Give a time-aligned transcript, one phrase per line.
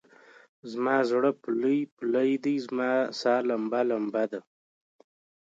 [0.71, 4.39] زما زړه پولۍ پولی دی، زما سا لمبه لمبه ده